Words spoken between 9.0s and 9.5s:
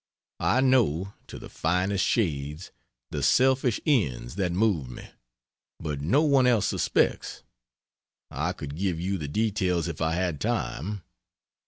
the